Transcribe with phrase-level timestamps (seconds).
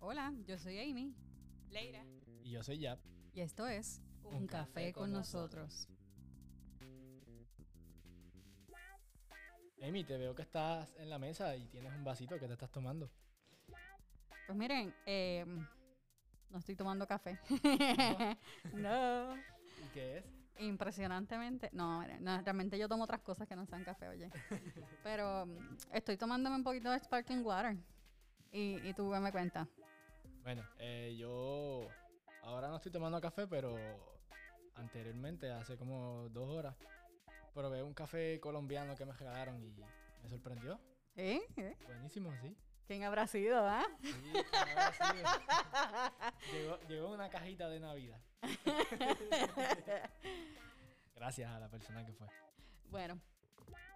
[0.00, 1.12] Hola, yo soy Amy
[1.70, 2.04] Leira.
[2.44, 3.00] Y yo soy Yap.
[3.34, 5.88] y esto es Un, café, con nosotros.
[9.82, 12.70] Amy, te veo que estás en la mesa y tienes un vasito que te estás
[12.70, 13.10] tomando.
[14.46, 15.44] Pues miren, eh,
[16.50, 17.38] no estoy tomando café.
[18.74, 19.36] no.
[19.36, 20.24] ¿Y qué es?
[20.60, 21.70] Impresionantemente.
[21.72, 24.30] No, no, realmente yo tomo otras cosas que no sean café, oye.
[25.02, 27.76] Pero mm, estoy tomándome un poquito de sparkling water.
[28.52, 29.68] Y, y tú me cuenta.
[30.42, 31.88] Bueno, eh, yo
[32.42, 33.76] ahora no estoy tomando café, pero
[34.74, 36.74] anteriormente, hace como dos horas,
[37.54, 39.74] probé un café colombiano que me regalaron y
[40.22, 40.80] me sorprendió.
[41.16, 41.40] ¿Eh?
[41.56, 41.76] ¿Eh?
[41.86, 42.56] Buenísimo, sí.
[42.86, 43.84] ¿Quién habrá sido, ah?
[44.00, 44.12] Sí,
[46.88, 48.20] llegó una cajita de Navidad.
[51.14, 52.26] Gracias a la persona que fue.
[52.90, 53.20] Bueno,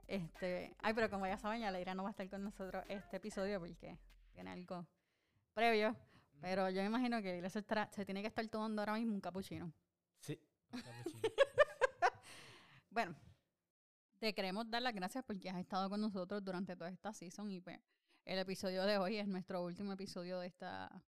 [0.08, 3.16] este, ay, pero como ya saben, ya Leira no va a estar con nosotros este
[3.16, 3.96] episodio porque
[4.34, 4.86] tiene algo
[5.54, 5.96] previo.
[6.42, 9.72] Pero yo me imagino que se, tiene que estar tomando ahora mismo un capuchino.
[10.18, 10.38] Sí,
[10.72, 11.22] un cappuccino.
[12.90, 13.14] Bueno,
[14.18, 17.60] te queremos dar las gracias porque has estado con nosotros durante toda esta season y
[17.60, 17.78] pues
[18.24, 21.02] el episodio de hoy es nuestro último episodio de esta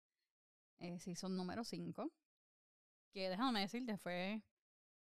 [0.78, 2.10] eh, season número 5.
[3.12, 4.42] Que déjame decirte, fue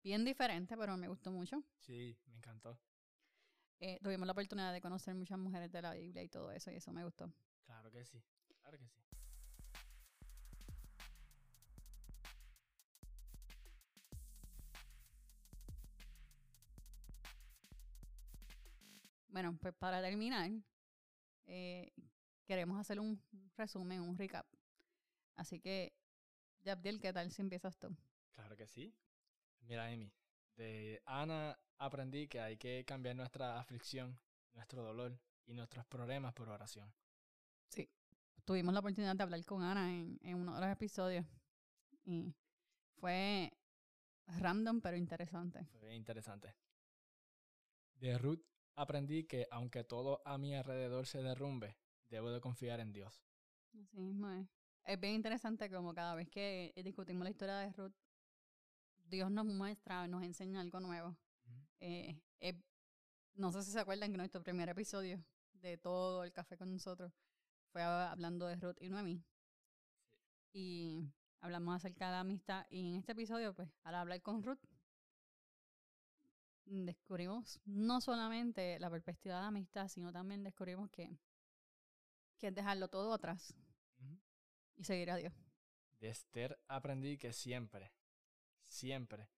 [0.02, 1.62] bien diferente, pero me gustó mucho.
[1.78, 2.78] Sí, me encantó.
[3.80, 6.76] Eh, tuvimos la oportunidad de conocer muchas mujeres de la Biblia y todo eso, y
[6.76, 7.32] eso me gustó.
[7.64, 8.22] Claro que sí.
[8.60, 9.09] Claro que sí.
[19.40, 20.50] Bueno, pues para terminar,
[21.46, 21.90] eh,
[22.44, 23.18] queremos hacer un
[23.56, 24.46] resumen, un recap.
[25.34, 25.94] Así que,
[26.60, 27.88] Yabdiel, ¿qué tal si empiezas tú?
[28.34, 28.94] Claro que sí.
[29.62, 30.12] Mira, Amy,
[30.58, 34.20] de Ana aprendí que hay que cambiar nuestra aflicción,
[34.52, 36.92] nuestro dolor y nuestros problemas por oración.
[38.44, 41.24] Tuvimos la oportunidad de hablar con Ana en, en uno de los episodios
[42.04, 42.34] y
[42.98, 43.50] fue
[44.26, 45.64] random pero interesante.
[45.78, 46.54] Fue interesante.
[47.94, 51.76] De Ruth aprendí que aunque todo a mi alrededor se derrumbe,
[52.08, 53.22] debo de confiar en Dios.
[53.72, 54.48] Así mismo es.
[54.84, 57.94] Es bien interesante como cada vez que discutimos la historia de Ruth,
[59.04, 61.16] Dios nos muestra, nos enseña algo nuevo.
[61.80, 62.60] Eh, eh,
[63.34, 67.12] no sé si se acuerdan que nuestro primer episodio de todo el café con nosotros
[67.72, 69.22] fue hablando de Ruth y Noemí.
[70.52, 72.66] Y hablamos acerca de la amistad.
[72.70, 74.60] Y en este episodio, pues, al hablar con Ruth,
[76.64, 81.10] descubrimos no solamente la perspectiva de la amistad, sino también descubrimos que,
[82.38, 83.54] que es dejarlo todo atrás
[84.76, 85.32] y seguir a Dios.
[85.98, 87.92] De Esther aprendí que siempre,
[88.66, 89.28] siempre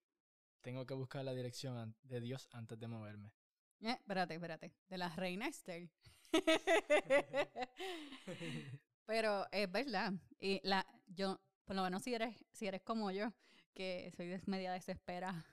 [0.61, 3.33] tengo que buscar la dirección de Dios antes de moverme.
[3.81, 4.73] Eh, espérate, espérate.
[4.87, 5.89] De la reina Esther.
[9.05, 10.13] Pero es verdad.
[10.39, 13.33] Y la, yo, por lo menos si eres, si eres como yo,
[13.73, 15.45] que soy media desesperada.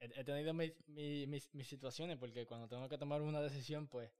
[0.00, 4.10] He, tenido mis, mi- mis, mis situaciones porque cuando tengo que tomar una decisión, pues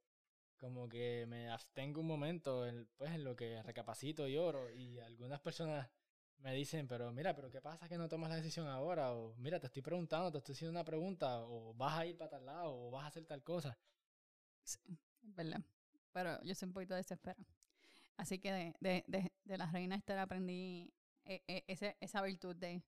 [0.59, 4.71] como que me abstengo un momento en, pues, en lo que recapacito y oro.
[4.71, 5.88] Y algunas personas
[6.38, 9.12] me dicen, pero mira, pero ¿qué pasa que no tomas la decisión ahora?
[9.15, 12.31] O mira, te estoy preguntando, te estoy haciendo una pregunta, o vas a ir para
[12.33, 13.78] tal lado, o vas a hacer tal cosa.
[15.22, 15.62] Es verdad.
[16.12, 17.44] Pero yo soy un poquito desesperada.
[18.17, 20.93] Así que de, de, de, de la reina Esther aprendí
[21.25, 22.83] eh, eh, ese, esa virtud de,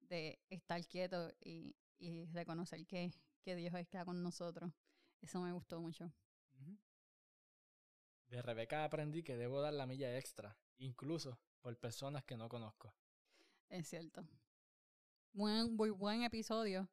[0.00, 3.12] de estar quieto y, y reconocer que,
[3.42, 4.72] que Dios está con nosotros.
[5.20, 6.12] Eso me gustó mucho.
[8.28, 12.92] De Rebeca aprendí que debo dar la milla extra, incluso por personas que no conozco.
[13.68, 14.26] Es cierto.
[15.32, 16.88] Buen, muy buen episodio.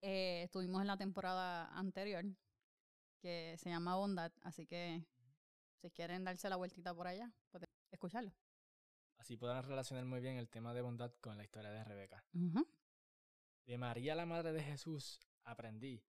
[0.00, 2.24] Eh, estuvimos en la temporada anterior,
[3.20, 5.04] que se llama Bondad, así que
[5.80, 8.32] si quieren darse la vueltita por allá, pueden escucharlo.
[9.18, 12.24] Así podrán relacionar muy bien el tema de bondad con la historia de Rebeca.
[12.32, 12.66] Ujú.
[13.70, 16.02] De María, la Madre de Jesús, aprendí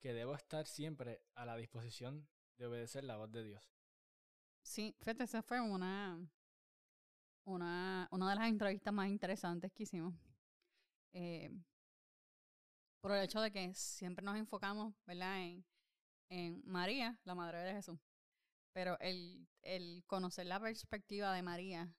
[0.00, 2.28] que debo estar siempre a la disposición
[2.58, 3.72] de obedecer la voz de Dios.
[4.60, 6.20] Sí, fíjate, esa fue una,
[7.44, 10.14] una, una de las entrevistas más interesantes que hicimos.
[11.14, 11.50] Eh,
[13.00, 15.64] por el hecho de que siempre nos enfocamos, ¿verdad?, en,
[16.28, 17.98] en María, la Madre de Jesús.
[18.74, 21.96] Pero el, el conocer la perspectiva de María,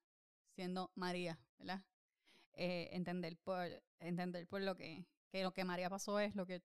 [0.54, 1.84] siendo María, ¿verdad?
[2.54, 3.68] Eh, entender por,
[4.00, 6.62] entender por lo que, que lo que María pasó es lo que,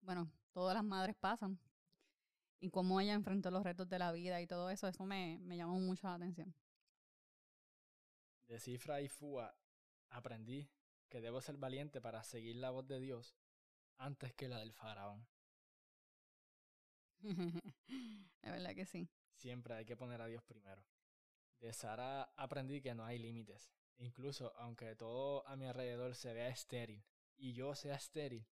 [0.00, 1.58] bueno, todas las madres pasan
[2.60, 5.56] y cómo ella enfrentó los retos de la vida y todo eso, eso me, me
[5.56, 6.54] llamó mucho la atención.
[8.48, 9.56] De Cifra y Fua
[10.10, 10.70] aprendí
[11.08, 13.36] que debo ser valiente para seguir la voz de Dios
[13.98, 15.26] antes que la del faraón.
[18.42, 19.08] Es verdad que sí.
[19.34, 20.84] Siempre hay que poner a Dios primero.
[21.58, 23.72] de Sara aprendí que no hay límites.
[23.98, 27.02] Incluso aunque todo a mi alrededor se vea estéril
[27.36, 28.46] y yo sea estéril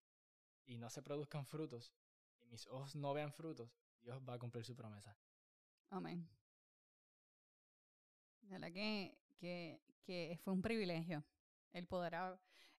[0.65, 1.93] y no se produzcan frutos
[2.41, 3.69] y mis ojos no vean frutos,
[4.01, 5.17] Dios va a cumplir su promesa.
[5.89, 6.27] Amén.
[8.41, 11.23] De verdad que, que, que fue un privilegio
[11.73, 12.15] el poder,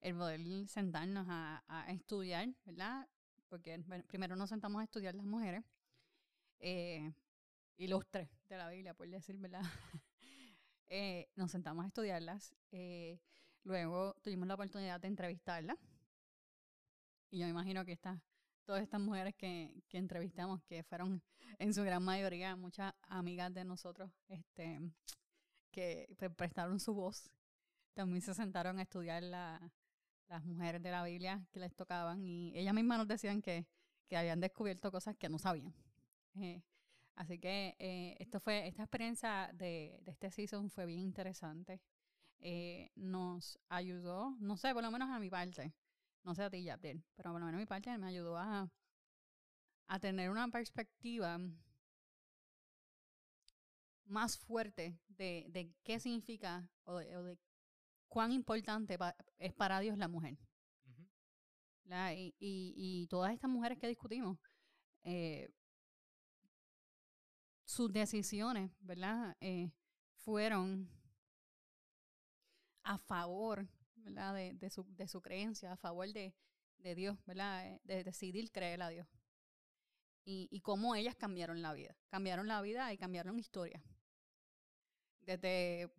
[0.00, 3.08] el poder sentarnos a, a estudiar, ¿verdad?
[3.48, 5.64] Porque primero nos sentamos a estudiar las mujeres,
[6.58, 7.12] eh,
[7.76, 9.62] ilustres de la Biblia, por decir, ¿verdad?
[10.88, 13.19] Eh, nos sentamos a estudiarlas, eh,
[13.65, 15.77] luego tuvimos la oportunidad de entrevistarlas,
[17.31, 18.21] y yo me imagino que estas,
[18.65, 21.23] todas estas mujeres que, que entrevistamos, que fueron
[21.59, 24.81] en su gran mayoría muchas amigas de nosotros, este,
[25.73, 27.31] que pre- prestaron su voz,
[27.94, 29.73] también se sentaron a estudiar la,
[30.29, 33.67] las mujeres de la Biblia que les tocaban y ellas mismas nos decían que,
[34.06, 35.75] que habían descubierto cosas que no sabían.
[36.37, 36.62] Eh,
[37.16, 41.80] así que eh, esto fue, esta experiencia de, de este season fue bien interesante.
[42.40, 45.74] Eh, nos ayudó, no sé, por lo menos a mi parte,
[46.24, 48.70] no sé a ti, Yabdel, pero por lo menos a mi parte me ayudó a,
[49.88, 51.38] a tener una perspectiva
[54.06, 57.38] más fuerte de, de qué significa o de, o de
[58.08, 60.38] cuán importante pa- es para Dios la mujer.
[61.88, 64.38] Y, y, y todas estas mujeres que discutimos,
[65.04, 65.48] eh,
[67.66, 69.36] sus decisiones, ¿verdad?
[69.40, 69.72] Eh,
[70.14, 70.88] fueron
[72.84, 74.34] a favor, ¿verdad?
[74.34, 76.32] De, su, de su creencia, a favor de,
[76.78, 77.66] de Dios, ¿verdad?
[77.66, 79.06] Eh, De decidir creer a Dios.
[80.24, 81.96] Y, y cómo ellas cambiaron la vida.
[82.08, 83.82] Cambiaron la vida y cambiaron historia.
[85.20, 85.90] Desde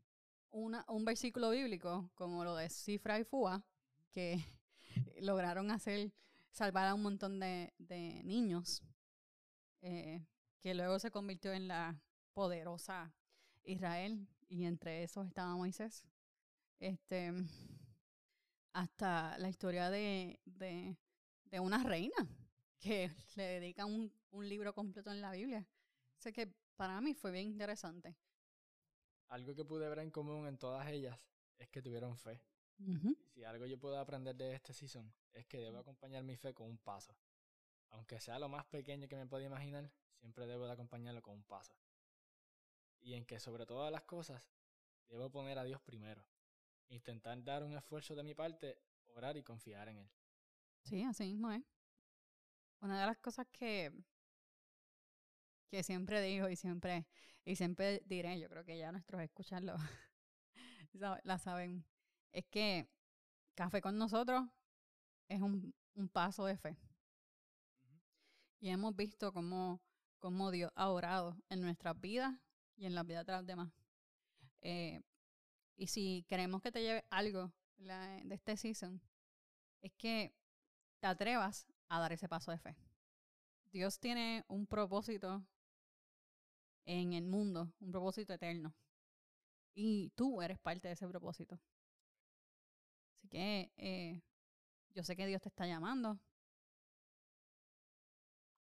[0.51, 3.63] un versículo bíblico, como lo de Cifra y Fua,
[4.11, 4.43] que
[5.21, 6.13] lograron hacer
[6.51, 8.81] salvar a un montón de, de niños,
[9.81, 10.25] eh,
[10.59, 11.99] que luego se convirtió en la
[12.33, 13.13] poderosa
[13.63, 16.03] Israel, y entre esos estaba Moisés.
[16.79, 17.33] Este,
[18.73, 20.97] hasta la historia de, de,
[21.45, 22.15] de una reina
[22.79, 25.67] que le dedica un, un libro completo en la Biblia.
[26.17, 28.15] Sé que para mí fue bien interesante.
[29.27, 31.19] Algo que pude ver en común en todas ellas
[31.57, 32.41] es que tuvieron fe.
[32.79, 33.17] Ujú.
[33.33, 36.67] Si algo yo puedo aprender de este season es que debo acompañar mi fe con
[36.67, 37.15] un paso.
[37.89, 41.43] Aunque sea lo más pequeño que me pueda imaginar, siempre debo de acompañarlo con un
[41.43, 41.73] paso.
[43.01, 44.51] Y en que sobre todas las cosas,
[45.09, 46.23] debo poner a Dios primero.
[46.89, 48.79] Intentar dar un esfuerzo de mi parte,
[49.15, 50.09] orar y confiar en Él.
[50.83, 51.63] Sí, así mismo es.
[52.81, 53.91] Una de las cosas que,
[55.69, 57.07] que siempre digo y siempre,
[57.45, 59.75] y siempre diré, yo creo que ya nuestros escuchan lo
[60.93, 61.85] sab- la saben,
[62.31, 62.87] es que
[63.55, 64.45] café con nosotros
[65.29, 66.77] es un, un paso de fe.
[67.83, 67.97] Ujú.
[68.59, 69.81] Y hemos visto cómo,
[70.19, 72.33] cómo Dios ha orado en nuestras vidas
[72.75, 73.71] y en las vidas de las demás.
[74.61, 75.01] Eh,
[75.75, 78.21] y si queremos que te lleve algo ¿verdad?
[78.23, 79.01] de este season,
[79.81, 80.33] es que
[80.99, 82.75] te atrevas a dar ese paso de fe.
[83.71, 85.45] Dios tiene un propósito
[86.85, 88.73] en el mundo, un propósito eterno.
[89.75, 91.59] Y tú eres parte de ese propósito.
[93.13, 94.21] Así que eh,
[94.95, 96.19] yo sé que Dios te está llamando.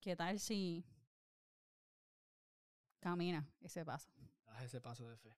[0.01, 0.85] ¿Qué tal si
[3.07, 4.11] camina ese paso?
[4.47, 5.37] Haz ese paso de fe.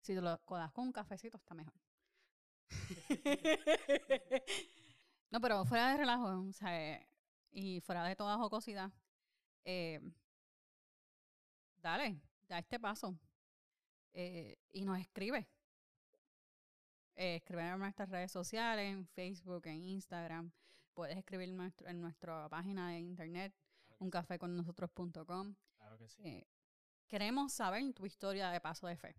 [0.00, 1.74] Si te lo codas con un cafecito, está mejor.
[5.30, 7.06] no, pero fuera de relajo, o sea,
[7.50, 8.90] y fuera de toda jocosidad,
[9.64, 10.00] eh,
[11.76, 13.18] dale, da este paso.
[14.12, 15.46] eh, y nos escribe.
[17.16, 20.50] Eh, escribe en nuestras redes sociales, en Facebook, en Instagram.
[20.94, 23.54] Puedes escribir en, nuestro- en nuestra página de internet,
[23.98, 25.54] uncafeconnosotros.com.
[25.90, 26.22] Claro que sí.
[26.24, 26.46] Eh,
[27.08, 29.16] queremos saber tu historia de paso de fe.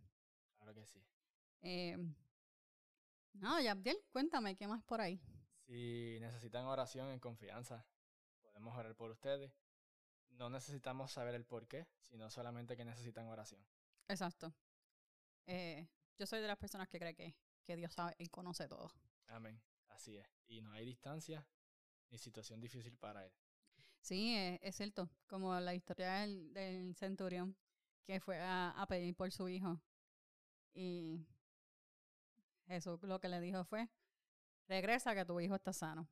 [0.55, 1.03] Claro que sí.
[1.63, 1.97] Eh,
[3.33, 5.21] no, Yabdiel, cuéntame, ¿qué más por ahí?
[5.65, 7.85] Si necesitan oración en confianza,
[8.41, 9.51] podemos orar por ustedes.
[10.29, 13.61] No necesitamos saber el por qué, sino solamente que necesitan oración.
[14.07, 14.53] Exacto.
[15.47, 17.35] Eh, yo soy de las personas que cree que,
[17.65, 18.93] que Dios sabe y conoce todo.
[19.27, 19.61] Amén.
[19.89, 20.25] Así es.
[20.47, 21.45] Y no hay distancia
[22.11, 23.33] ni situación difícil para Él.
[24.01, 25.10] Sí, eh, es cierto.
[25.27, 27.55] Como la historia del, centurión
[28.05, 29.79] que fue a, a pedir por su hijo.
[30.74, 31.25] Y
[32.67, 33.89] Jesús lo que le dijo fue,
[34.67, 36.10] regresa que tu hijo está sano.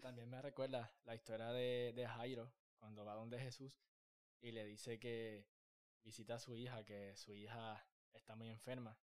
[0.00, 3.72] También me recuerda la historia de, de Jairo, cuando va donde Jesús
[4.40, 5.46] y le dice que
[6.02, 8.98] visita a su hija, que su hija está muy enferma.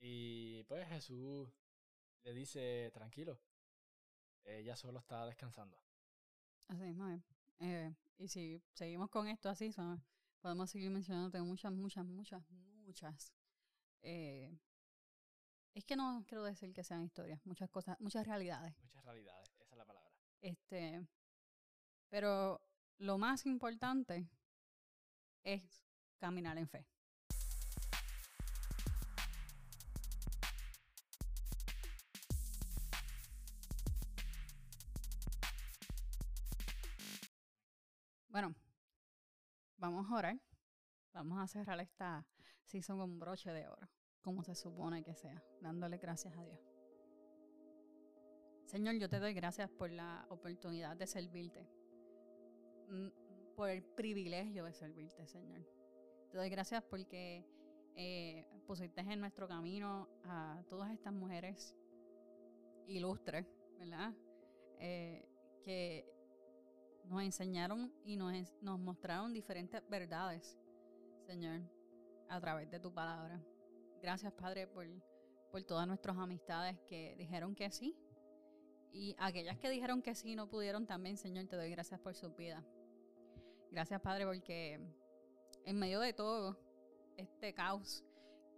[0.00, 1.50] Y pues Jesús
[2.22, 3.38] le dice, tranquilo,
[4.44, 5.76] ella solo está descansando.
[6.68, 7.22] Así mismo es.
[7.60, 9.74] Eh, y si seguimos con esto así,
[10.40, 13.32] podemos seguir mencionando muchas, muchas, muchas, muchas.
[14.02, 14.56] Eh,
[15.74, 18.74] es que no quiero decir que sean historias, muchas cosas, muchas realidades.
[18.82, 20.12] Muchas realidades, esa es la palabra.
[20.40, 21.06] Este,
[22.08, 22.60] pero
[22.98, 24.28] lo más importante
[25.44, 25.84] es
[26.18, 26.86] caminar en fe.
[38.38, 38.54] Bueno,
[39.78, 40.40] vamos a orar.
[41.12, 42.24] Vamos a cerrar esta
[42.62, 43.88] season con un broche de oro,
[44.22, 46.60] como se supone que sea, dándole gracias a Dios.
[48.64, 51.68] Señor, yo te doy gracias por la oportunidad de servirte,
[52.88, 53.08] mm,
[53.56, 55.66] por el privilegio de servirte, Señor.
[56.30, 57.44] Te doy gracias porque
[57.96, 61.74] eh, pusiste en nuestro camino a todas estas mujeres
[62.86, 63.48] ilustres,
[63.80, 64.14] ¿verdad?
[64.78, 65.28] Eh,
[65.64, 66.17] que
[67.08, 70.58] nos enseñaron y nos, mostraron diferentes verdades,
[71.26, 71.60] Señor,
[72.28, 73.40] a través de tu palabra.
[74.00, 74.86] Gracias, Padre, por,
[75.50, 77.96] por todas nuestras amistades que dijeron que sí.
[78.92, 82.30] Y aquellas que dijeron que sí no pudieron también, Señor, te doy gracias por su
[82.34, 82.64] vida.
[83.70, 84.80] Gracias, Padre, porque
[85.64, 86.58] en medio de todo
[87.16, 88.04] este caos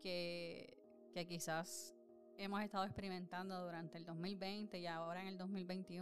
[0.01, 0.77] que,
[1.13, 1.95] que quizás
[2.37, 6.00] hemos estado experimentando durante el 2020 y ahora en el 2021,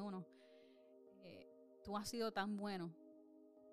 [1.88, 2.92] tú has sido tan bueno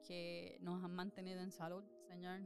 [0.07, 2.39] que nos has mantenido en salud, Señor.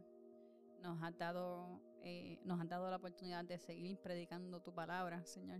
[0.81, 5.59] Nos has dado, eh, nos has dado la oportunidad de seguir predicando tu palabra, Señor.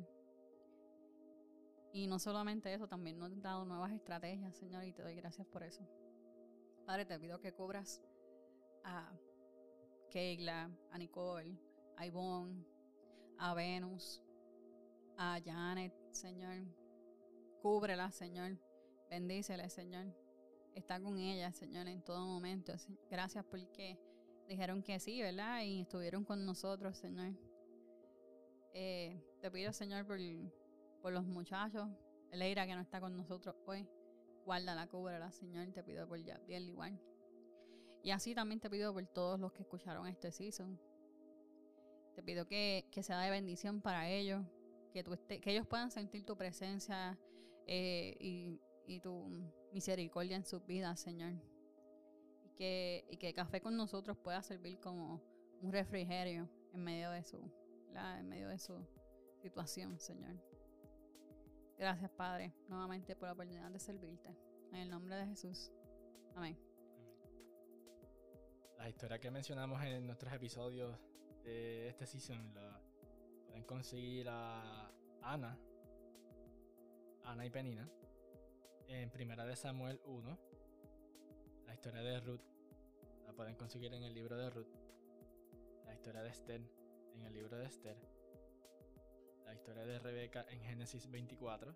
[1.94, 5.46] Y no solamente eso, también nos has dado nuevas estrategias, Señor, y te doy gracias
[5.46, 5.88] por eso.
[6.88, 8.02] Padre, te pido que cubras
[8.84, 9.12] a
[10.10, 11.56] Keila, a Nicole,
[11.98, 12.66] a Ivonne,
[13.38, 14.24] a Venus,
[15.20, 16.64] a Janet, Señor.
[17.62, 18.58] Cúbrela, Señor.
[19.10, 20.06] Bendícele, Señor.
[20.76, 22.74] Está con ella, Señor, en todo momento.
[23.10, 23.98] Gracias porque
[24.48, 25.64] dijeron que sí, ¿verdad?
[25.64, 27.34] Y estuvieron con nosotros, Señor.
[28.74, 31.90] Eh, te pido, Señor, por, los muchachos.
[32.32, 33.88] Leira, que no está con nosotros hoy.
[34.46, 35.72] Guárdala, cúbrela, Señor.
[35.72, 37.00] Te pido por Yabiel igual.
[38.04, 40.80] Y así también te pido por todos los que escucharon este season.
[42.16, 44.46] Te pido que, que sea de bendición para ellos.
[44.94, 47.20] Que, tú que ellos puedan sentir tu presencia
[47.68, 49.30] eh, y y tu
[49.72, 51.34] misericordia en sus vidas, Señor.
[52.44, 55.22] Y que, y que café con nosotros pueda servir como
[55.62, 57.40] un refrigerio en medio de su,
[58.18, 58.84] en medio de su
[59.42, 60.36] situación, Señor.
[61.78, 64.36] Gracias, Padre, nuevamente por la oportunidad de servirte.
[64.72, 65.72] En el nombre de Jesús.
[66.36, 66.58] Amén.
[68.78, 70.98] La historia que mencionamos en nuestros episodios
[71.44, 72.82] de este season la
[73.46, 74.92] pueden conseguir a
[75.22, 75.58] Ana,
[77.24, 77.90] Ana y Penina
[78.90, 80.38] en Primera de Samuel 1.
[81.68, 82.42] La historia de Ruth
[83.28, 84.74] la pueden conseguir en el libro de Ruth.
[85.86, 86.62] La historia de Esther
[87.14, 87.98] en el libro de Esther.
[89.46, 91.76] La historia de Rebeca en Génesis 24.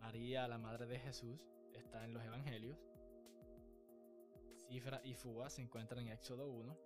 [0.00, 1.38] María, la madre de Jesús,
[1.74, 2.78] está en los Evangelios.
[4.68, 6.76] Cifra y Fua se encuentran en Éxodo 1.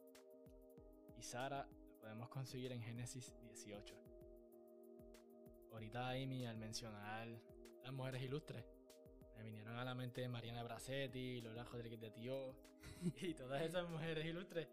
[1.16, 3.94] Y Sara la podemos conseguir en Génesis 18.
[5.70, 7.28] Ahorita Amy al mencionar
[7.82, 8.73] las mujeres ilustres
[9.36, 12.54] me vinieron a la mente Mariana Bracetti, Lola Rodríguez de Tío
[13.20, 14.68] y todas esas mujeres ilustres.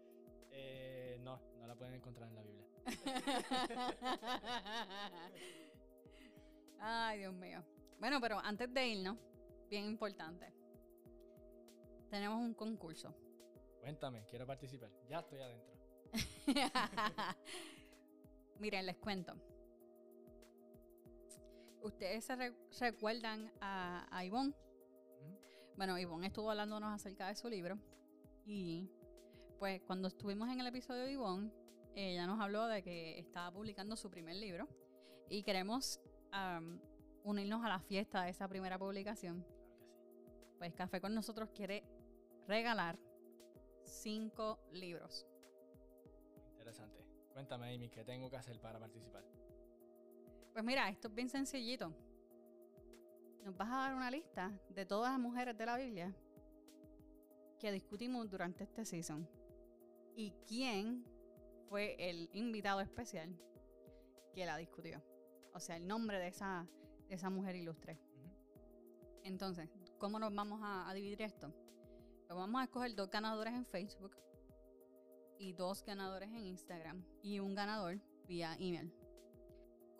[0.50, 2.66] Eh, no, no la pueden encontrar en la Biblia.
[6.80, 7.64] Ay, Dios mío.
[7.98, 9.16] Bueno, pero antes de irnos,
[9.70, 10.52] bien importante.
[12.10, 13.14] Tenemos un concurso.
[13.80, 14.90] Cuéntame, quiero participar.
[15.08, 15.72] Ya estoy adentro.
[18.58, 19.34] Miren, les cuento.
[21.82, 22.36] ¿Ustedes se
[22.80, 24.54] recuerdan a, a Ivonne?
[25.76, 27.78] Bueno, Ivonne estuvo hablándonos acerca de su libro
[28.44, 28.88] y
[29.58, 31.50] pues cuando estuvimos en el episodio de Ivonne,
[31.94, 34.68] ella nos habló de que estaba publicando su primer libro
[35.28, 36.00] y queremos
[37.24, 39.44] unirnos a la fiesta de esa primera publicación.
[40.58, 41.84] Pues Café con nosotros quiere
[42.46, 42.98] regalar
[43.84, 45.26] cinco libros.
[46.52, 47.04] Interesante.
[47.32, 49.24] Cuéntame, Amy, ¿qué tengo que hacer para participar?
[50.52, 51.94] Pues mira, esto es bien sencillito.
[53.42, 56.14] Nos vas a dar una lista de todas las mujeres de la Biblia
[57.58, 59.26] que discutimos durante este season.
[60.14, 61.06] Y quién
[61.70, 63.34] fue el invitado especial
[64.34, 65.02] que la discutió.
[65.54, 66.66] O sea, el nombre de esa,
[67.08, 67.98] esa mujer ilustre.
[69.24, 71.50] Entonces, ¿cómo nos vamos a, a dividir esto?
[72.26, 74.16] Pues vamos a escoger dos ganadores en Facebook
[75.38, 78.92] y dos ganadores en Instagram y un ganador vía email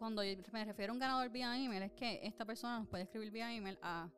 [0.02, 3.30] cuando me refiero a un ganador vía email, es que esta persona nos puede escribir
[3.30, 4.10] vía email a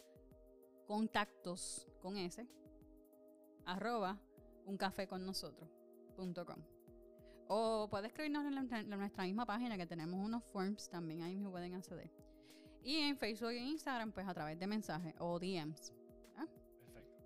[0.86, 2.46] contactos con S
[3.66, 4.18] arroba
[4.64, 6.62] uncafeconnosotros.com.
[7.48, 11.34] O puede escribirnos en, la- en nuestra misma página que tenemos unos forms también ahí
[11.34, 12.10] mismo pueden acceder.
[12.82, 15.92] Y en Facebook e Instagram, pues a través de mensajes o DMs.
[16.94, 17.22] Perfecto.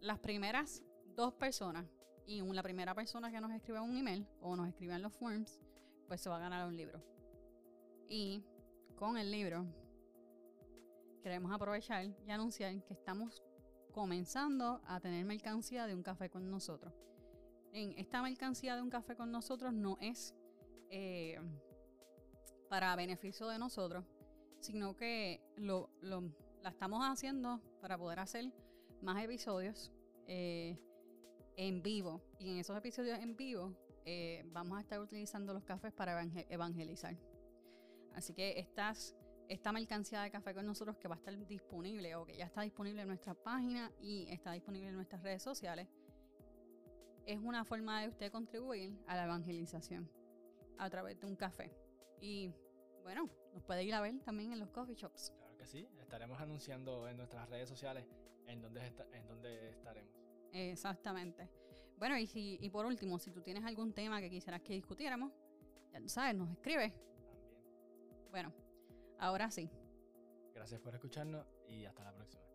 [0.00, 0.82] Las primeras
[1.14, 1.86] dos personas
[2.26, 5.12] y un- la primera persona que nos escriba un email o nos escriba en los
[5.12, 5.60] forms,
[6.08, 7.00] pues se va a ganar un libro.
[8.08, 8.42] Y
[8.96, 9.66] con el libro
[11.22, 13.42] queremos aprovechar y anunciar que estamos
[13.92, 16.92] comenzando a tener mercancía de un café con nosotros.
[17.72, 20.34] Esta mercancía de un café con nosotros no es
[20.88, 21.38] eh,
[22.68, 24.04] para beneficio de nosotros,
[24.60, 28.52] sino que la estamos haciendo para poder hacer
[29.02, 29.92] más episodios
[30.26, 30.78] eh,
[31.56, 32.22] en vivo.
[32.38, 36.46] Y en esos episodios en vivo eh, vamos a estar utilizando los cafés para evangel-
[36.48, 37.16] evangelizar.
[38.16, 38.58] Así que
[39.48, 42.62] esta mercancía de café con nosotros que va a estar disponible o que ya está
[42.62, 45.86] disponible en nuestra página y está disponible en nuestras redes sociales,
[47.26, 50.08] es una forma de usted contribuir a la evangelización
[50.78, 51.70] a través de un café.
[52.20, 52.50] Y
[53.02, 55.32] bueno, nos puede ir a ver también en los coffee shops.
[55.38, 55.86] Claro que sí.
[56.00, 58.06] Estaremos anunciando en nuestras redes sociales
[58.46, 60.10] en dónde, esta- en dónde estaremos.
[60.52, 61.50] Exactamente.
[61.98, 65.32] Bueno, y, si, y por último, si tú tienes algún tema que quisieras que discutiéramos,
[65.92, 66.92] ya tú sabes, nos escribes.
[68.30, 68.52] Bueno,
[69.18, 69.70] ahora sí.
[70.54, 72.45] Gracias por escucharnos y hasta la próxima.